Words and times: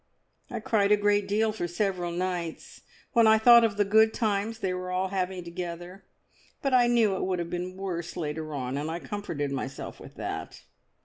I 0.49 0.59
cried 0.59 0.91
a 0.91 0.97
great 0.97 1.27
deal 1.27 1.51
for 1.51 1.67
several 1.67 2.11
nights 2.11 2.81
when 3.13 3.27
I 3.27 3.37
thought 3.37 3.63
of 3.63 3.77
the 3.77 3.85
good 3.85 4.15
times 4.15 4.57
they 4.57 4.73
were 4.73 4.89
all 4.89 5.09
having 5.09 5.43
together; 5.43 6.05
but 6.63 6.73
I 6.73 6.87
knew 6.87 7.15
it 7.17 7.23
would 7.23 7.37
have 7.37 7.51
been 7.51 7.77
worse 7.77 8.17
later 8.17 8.51
on, 8.55 8.77
and 8.79 8.89
I 8.89 8.97
comforted 8.97 9.51
myself 9.51 9.99
with 9.99 10.15
that. 10.15 10.63